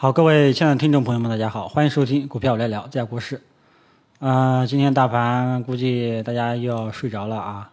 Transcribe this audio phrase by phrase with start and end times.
[0.00, 3.42] 好，各位亲爱的听众朋友们，大家好，欢迎收听股票我来聊，在国事。
[4.18, 7.70] 啊、今天大盘估计大家又要睡着了啊。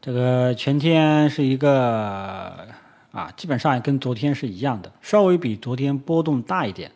[0.00, 2.68] 这个全天是一个
[3.10, 6.92] 啊，基本上跟昨天是一样的，稍微比昨天波动大一点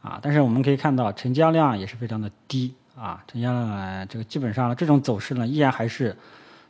[0.00, 0.18] 啊。
[0.22, 6.16] 但是我们可以看到，成交量也是非常的低啊，成交量呢，这个基本上这种走势呢，依然还是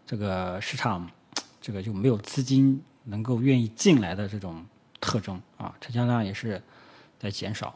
[0.04, 1.08] 这个市场
[1.62, 4.66] 这个就没有资金能够愿意进来的这种
[4.98, 6.60] 特征啊，成交量也是
[7.18, 7.74] 在减少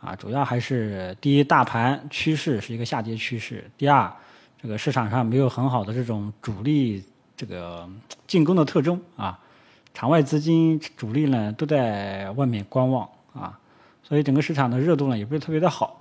[0.00, 4.12] 啊，主要还是第一，大盘趋势是一个下跌趋势；第二，
[4.60, 7.02] 这个市场上没有很好的这种主力
[7.36, 7.88] 这个
[8.26, 9.38] 进攻的特征啊，
[9.92, 13.58] 场外资金主力呢都在外面观望啊，
[14.02, 16.00] 所以整个市场的热度呢也不是特别的好。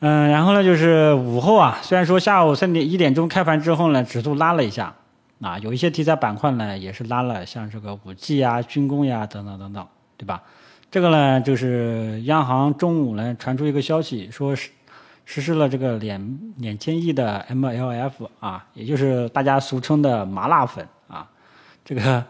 [0.00, 4.94] 嗯，然后呢，就是午后啊，虽然说下午三点一点钟开盘之后呢，指数拉了一下，
[5.40, 9.84] 啊，有一些题材板块呢也是拉了，像这个五 G 呀、军工呀等等等等，
[10.16, 10.40] 对吧？
[10.90, 14.70] 这个呢，就是央行中午呢传出一个消息，说实
[15.26, 21.28] 实施了这个两两千亿的 MLF 啊，也就是大家俗称的麻辣粉啊。
[21.84, 22.24] 这个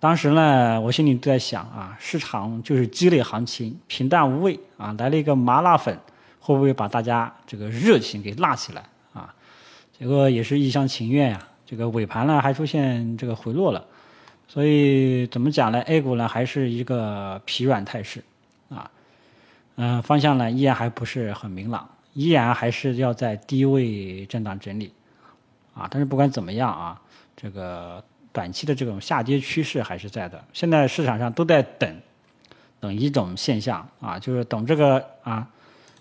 [0.00, 5.96] 当时呢，我心里都在想啊，市场就是鸡肋行情，平淡无味啊，来了一个麻辣粉，
[6.40, 9.32] 会不会把大家这个热情给辣起来啊？
[9.96, 11.38] 结果也是一厢情愿呀。
[11.64, 13.84] 这个尾盘呢还出现这个回落了。
[14.52, 18.20] 所以怎么讲呢？A 股呢还是一个疲软态势，
[18.68, 18.90] 啊，
[19.76, 24.92] 嗯、方向呢依然还不是很明朗，依然还是要在低位震荡整理，
[25.72, 27.00] 啊，但是不管怎么样啊，
[27.36, 30.42] 这个短期的这种下跌趋势还是在的。
[30.52, 31.96] 现在市场上都在等，
[32.80, 35.46] 等一种现象啊，就是等这个啊，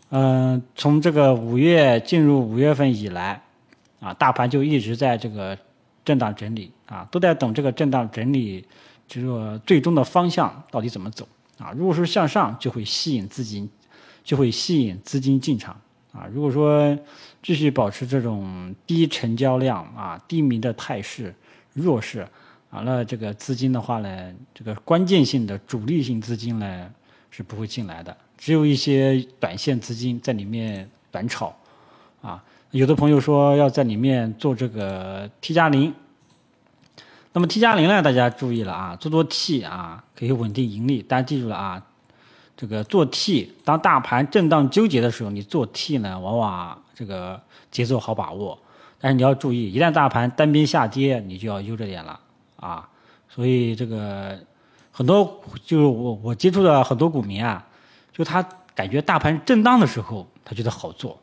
[0.10, 3.40] 嗯、从这个五月进入五月份以来，
[4.00, 5.56] 啊，大盘就一直在这个
[6.10, 8.66] 震荡整理啊，都在等这个震荡整理，
[9.08, 11.28] 这个最终的方向到底怎么走
[11.60, 11.72] 啊？
[11.78, 13.70] 如果是向上，就会吸引资金，
[14.24, 15.80] 就会吸引资金进场
[16.12, 16.26] 啊。
[16.34, 16.98] 如果说
[17.44, 21.32] 继续保持这种低成交量啊、低迷的态势、
[21.74, 22.28] 弱势，
[22.72, 26.92] 完了这个资金的话呢，这个关键性的主力性资金呢
[27.30, 31.56] 是不会进来的，只有一些短线资金在里面短炒
[32.24, 32.44] 啊。
[32.72, 35.92] 有的朋友说要在里面做这个 T 加零，
[37.34, 41.02] 那么 T 加零呢，大家注意了啊，做做 T 啊，可以稳定盈利。
[41.02, 41.84] 大家记住了啊，
[42.56, 47.42] 这个做 T，当大盘震荡纠结的时候，你做 T 呢，往往这个
[47.72, 48.56] 节奏好把握。
[49.00, 52.20] 但是你要注意，一旦大盘单边下跌，你就要悠着点了
[52.58, 52.88] 啊。
[53.28, 54.38] 所以这个
[54.92, 57.66] 很多就是我我接触的很多股民啊，
[58.14, 61.20] 就他感觉大盘震荡的时候，他觉得好做。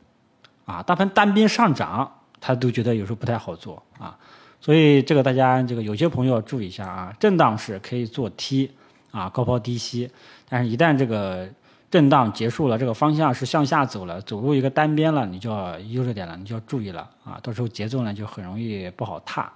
[0.67, 4.19] 啊，大盘单边上涨，他都觉得有时候不太好做啊，
[4.61, 8.73] 所以这个大家这个有些朋友要注意一下啊，震荡是可以做 T
[9.13, 10.11] 啊，高抛低吸，
[10.49, 11.49] 但是一旦这个
[11.89, 19.53] 震荡结束了，这个方向是向下走了，走入一个单边了，你就要悠着点了，你就要注意了啊，到时候节奏呢就很容易不好踏，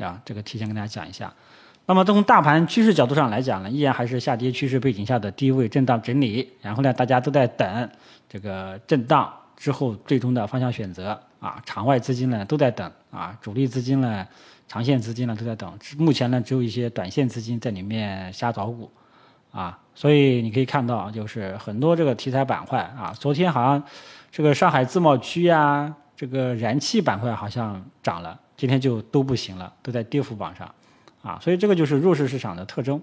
[0.00, 1.32] 啊，这个提前跟大家讲一下。
[1.86, 7.88] 那么从大盘趋势角度上来讲呢，依然还是下跌趋势背景下的低位震荡整理，然后呢，大家都在等
[8.28, 9.32] 这个震荡。
[9.58, 14.24] 之后最终的方向选择啊，场外资金呢都在等啊，主力资金呢、
[14.68, 15.76] 长线资金呢都在等。
[15.98, 18.88] 目前呢，只有一些短线资金在里面瞎捣鼓
[19.50, 23.82] 啊，所以你可以看到，就是很多这个题材板块啊，昨天好像
[24.30, 30.72] 这个上海自贸区呀，这个燃气板块好像涨了，今天就都不行了，都在跌幅榜上
[31.20, 33.02] 啊，所以这个就是弱势市场的特征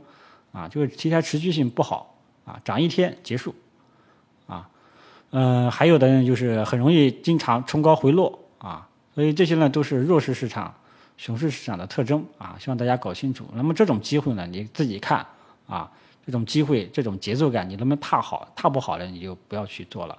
[0.53, 2.15] 啊，就是题材持续性不好
[2.45, 3.53] 啊，涨一天结束。
[5.37, 10.73] 嗯，还有的人就是很容易经常冲高回落啊，所以这些呢都是弱势市场、
[11.17, 13.45] 熊市市场的特征啊，希望大家搞清楚。
[13.53, 15.25] 那么这种机会呢，你自己看
[15.67, 15.91] 啊，
[16.25, 18.47] 这种机会、这种节奏感，你能不能踏好？
[18.55, 20.17] 踏不好呢，你就不要去做了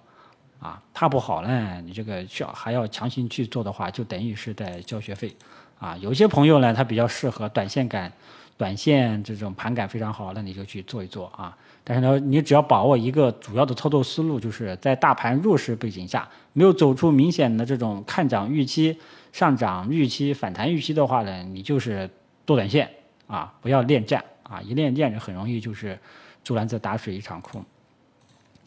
[0.60, 0.82] 啊。
[0.92, 5.34] 踏不好呢，你这个需要还要强行去做的话，就等于是在交学费
[5.78, 5.96] 啊。
[5.96, 8.12] 有些朋友呢，他比较适合短线感、
[8.56, 11.56] 短线这种盘感非常好，那你就去做一做啊。
[11.84, 18.98] 但是呢，你只要把握一个主要的操作思路，就是在大盘弱势背景下，没有走出明显的这种看涨预期、
[19.32, 22.10] 上涨预期、反弹预期的话呢，你就是
[22.44, 22.90] 多短线
[23.26, 25.98] 啊，不要恋战啊，一恋战就很容易就是
[26.42, 27.64] 竹篮子打水一场空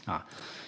[0.05, 0.25] 啊。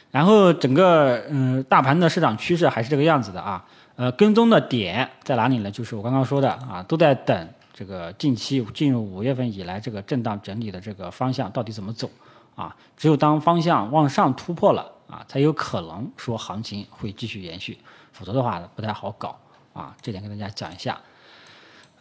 [0.10, 3.66] 然后整个嗯，大盘的市场趋势还是这个样子的啊。
[3.96, 5.70] 呃，跟踪的点在哪里呢？
[5.70, 12.10] 就是我刚刚说的啊，都在等这个近期进入五月份以来这个震荡整理的这个方向到底怎么走。
[12.54, 17.78] 啊，只有当方向往上突破了啊，才有可能说行情会继续延续，
[18.12, 19.40] 否则的话不太好搞
[19.74, 19.96] 啊。
[20.02, 21.00] 这点跟大家讲一下。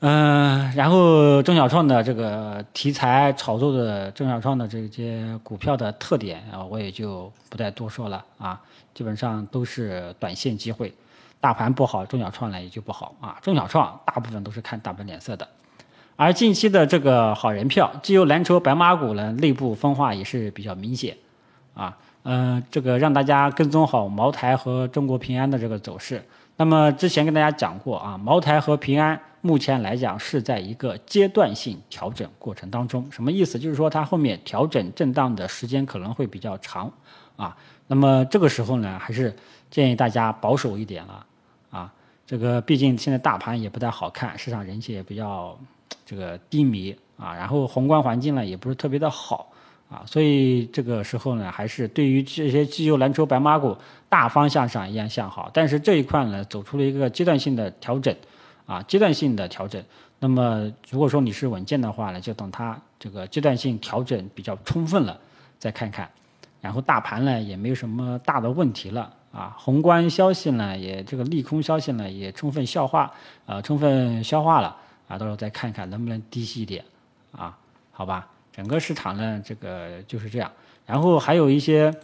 [0.01, 8.61] 嗯，然后中小创的这个题材炒作的中小创的这些股票的特点啊，我也就不再多说了啊，
[8.93, 10.93] 基本上都是短线机会，
[11.41, 13.39] 大盘不好，中小创呢也就不好啊。
[13.41, 15.49] 中小创大部分都是看大盘脸色的，
[16.17, 21.17] 而近期的这个好人票，既有蓝筹白马股呢，内部分化也是比较明显
[21.75, 21.97] 啊。
[22.25, 26.23] 嗯，这个让大家跟踪好茅台和中国平安的这个走势。
[26.59, 33.59] 那么之前跟大家讲过啊，茅台和平安目前来讲是在一个阶段性调整过程当中，什么意思？
[33.59, 36.93] 就是说它后面调整震荡的时间可能会比较长
[37.37, 37.57] 啊。
[37.87, 39.35] 那么这个时候呢，还是
[39.71, 41.27] 建议大家保守一点了啊。
[42.31, 45.59] 这个毕竟现在大盘也不太好看，市场人气也比较
[46.06, 49.50] 这个低迷啊，然后宏观环境呢也不是特别的好。
[49.91, 53.77] 啊，所以这个时候呢，还是对于这些绩优蓝筹白马股
[54.09, 58.15] 大方向上依然向好，但是这一块呢，走出了一个阶段性的调整，
[58.65, 59.83] 啊，阶段性的调整。
[60.21, 65.19] 那么如果说你是稳健的话呢，就等它这个阶段性调整比较充分了
[65.59, 66.09] 再看看，
[66.61, 73.12] 然后大盘呢也没有什么大的问题了，啊，宏观消息呢也这个利空消息呢也充分消化，
[73.47, 74.77] 呃，充分消化了，
[75.09, 76.85] 啊，到时候再看看能不能低吸一点，
[77.32, 77.56] 啊，
[77.93, 78.29] 好吧。
[78.53, 80.50] 整个市场呢，这个就是这样。
[80.85, 81.94] 然后还有一些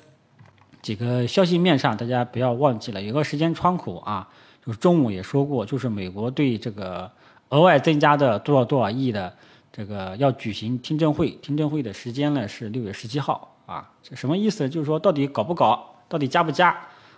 [0.81, 4.27] 几个消息面上，大家不要忘记了，有个时间窗口啊，
[4.65, 7.11] 就是中午也说过，就是美国对这个
[7.49, 9.35] 额外增加的多少多少亿的
[9.73, 13.91] 这个要举行听证会，听证会的时间呢是六月十七号啊。
[14.01, 14.69] 这什么意思？
[14.69, 16.75] 就是说到底搞不搞，到底加不加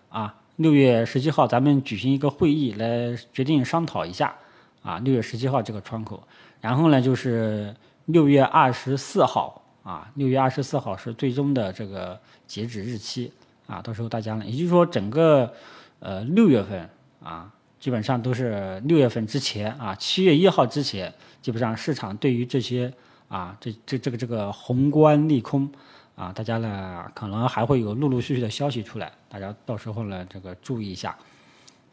[0.08, 0.34] 啊？
[0.56, 4.34] 六月十七号咱们举行一个会议来决定商讨一下
[4.82, 4.98] 啊。
[4.98, 6.22] 六月十七号这个窗口，
[6.60, 7.74] 然后呢就是。
[8.10, 13.30] 六月二十四号啊，六月二十四号是最终的这个截止日期
[13.66, 15.52] 啊，到时候大家呢，也就是说整个
[16.00, 16.88] 呃六月份
[17.22, 21.12] 啊，基本上都是六月份之前啊，七月一号之前，
[21.42, 22.90] 基本上市场对于这些
[23.28, 25.70] 啊这这这个这个宏观利空
[26.18, 31.16] 啊，大家呢可能还会有陆陆续续的消息出来，大家到时候呢这个注意一下，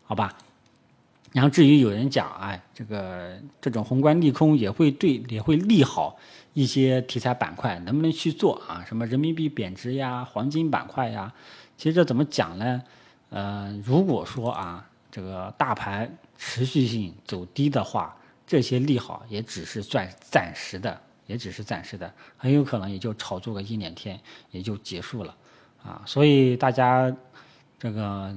[0.04, 0.36] 好吧？
[1.31, 6.18] 然后至于有人讲，哎，这个这种宏观利空也会对也会利好
[6.54, 8.83] 一些题材板块，能不能去做啊？
[8.88, 11.31] 什么人民币贬值呀，黄金板块呀？
[11.78, 12.81] 其实这怎么讲呢？
[13.30, 18.16] 呃，如果说啊，这个大盘持续性走低的话，
[18.48, 24.19] 这些利好也只是暂暂时的，也只是暂时的，很有可能也就炒作个一两天
[24.51, 25.36] 也就结束了
[25.83, 26.01] 啊。
[26.06, 27.16] 所以大家
[27.80, 28.33] 这个。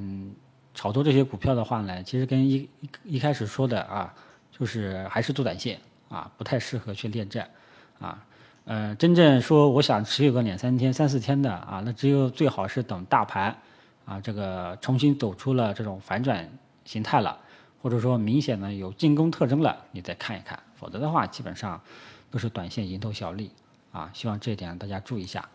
[0.74, 2.68] 炒作这些股票的话呢，其实跟一
[3.02, 4.14] 一开始说的啊，
[4.52, 5.76] 就是还是做短线
[6.08, 7.50] 啊，不太适合去恋战
[7.98, 8.24] 啊。
[8.64, 13.58] 呃，真正说我想持有个两三天、三四天的啊，那只有最好是等大盘
[14.04, 16.48] 啊这个重新走出了这种反转
[16.84, 17.36] 形态了，
[17.82, 20.56] 或者说明显的有进攻特征了，你再看一看。
[20.76, 21.80] 否则的话，基本上
[22.30, 23.50] 都是短线蝇头小利
[23.92, 24.10] 啊。
[24.12, 25.48] 希望这一点大家注意一下，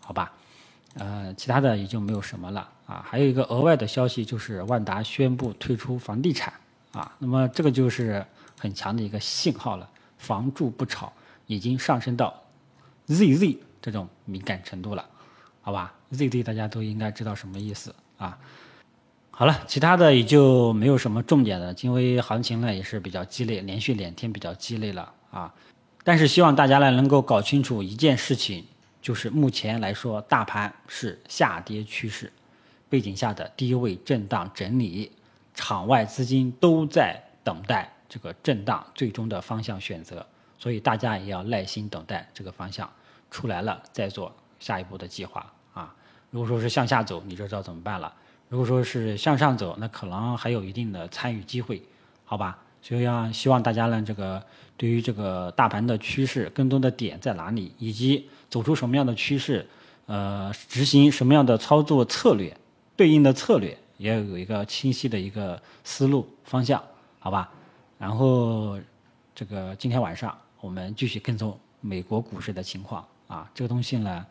[0.00, 0.32] 好吧？
[0.94, 3.04] 呃，其他的也就没有什么了啊。
[3.06, 6.52] 还有一个额外的消息就是万达宣布退出房地产
[6.92, 8.24] 啊，那么这个就是
[8.58, 11.12] 很强的一个信号了，房住不炒
[11.46, 12.42] 已经上升到
[13.06, 15.06] ZZ 这种敏感程度了，
[15.60, 18.36] 好吧？ZZ 大家都应该知道什么意思啊。
[19.30, 25.54] 好了，其他的也就没有什么重点的，因为行情呢也是比较激烈，连续两天比较激烈了啊。
[26.04, 28.64] 但是希望大家呢能够搞清楚一件事情。
[29.00, 32.30] 就是目前来说，大盘是下跌趋势
[32.88, 35.10] 背景下的低位震荡整理，
[35.54, 40.26] 场外资金都在等待这个震荡最终的方向选择，
[40.58, 42.90] 所以大家也要耐心等待这个方向
[43.30, 45.94] 出来了再做下一步的计划啊。
[46.30, 48.12] 如果说是向下走，你就知道怎么办了；
[48.48, 51.80] 如果说是向上走，那可能还有一定的参与机会，
[52.24, 52.58] 好吧？
[52.82, 54.42] 所以啊希望大家呢，这个
[54.76, 58.28] 对于这个大盘的趋势更多的点在哪里，以及。
[58.50, 59.68] 走出什么样的趋势，
[60.06, 62.56] 呃，执行什么样的操作策略，
[62.96, 66.82] 对应的策略也有一个清晰的一个思路方向，
[67.18, 67.50] 好吧？
[67.98, 68.80] 然后
[69.34, 74.26] 这个今天晚上我们继续跟踪美国股市的情况啊，这个东西呢，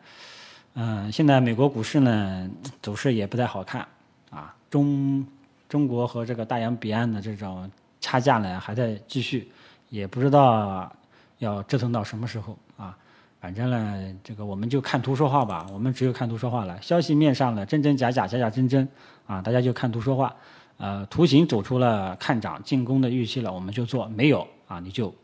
[0.74, 2.50] 嗯，现在美国股市呢
[2.82, 3.86] 走势也不太好看
[4.30, 5.24] 啊，中
[5.68, 9.50] 中国和这个大洋彼岸的这种差价呢还在继续，
[9.88, 10.90] 也不知道
[11.38, 12.96] 要折腾到什么时候啊。
[13.40, 15.64] 反正呢，这个我们就看图说话吧。
[15.72, 16.80] 我们只有看图说话了。
[16.82, 18.88] 消息面上呢，真真假假，假假真真，
[19.26, 20.34] 啊，大家就看图说话。
[20.76, 25.14] 呃，图形走出了看涨进攻的预期了，我们就做；没有啊，你就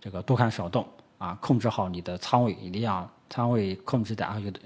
[0.00, 0.86] 这个多看少动
[1.18, 4.60] 啊，控制好你的仓位，一定要仓位控制在啊，有的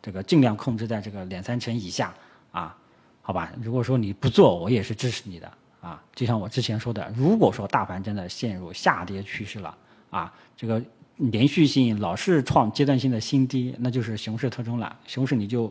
[0.00, 2.14] 这个尽量控制在这个两三成以下
[2.52, 2.76] 啊，
[3.20, 3.52] 好吧？
[3.60, 5.52] 如果说你不做，我也是支持你的
[5.84, 9.76] 啊，就像我之前说的，如果说大盘真的陷入下跌趋势了
[10.08, 10.82] 啊，这个
[11.16, 14.96] 连续性老是创阶段性的新低，那就是熊市特征了。
[15.06, 15.70] 熊市你就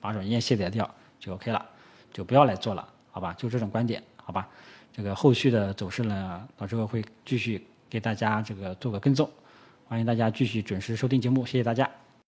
[0.00, 0.88] 把软件卸载掉
[1.18, 1.66] 就 OK 了，
[2.12, 3.34] 就不要来做了，好吧？
[3.36, 4.48] 就这种观点，好吧？
[4.92, 9.28] 这个后续的走势呢，到时候会继续给大家这个做个跟踪，
[9.88, 11.97] 欢迎大家继续准时收听节目，谢谢大家。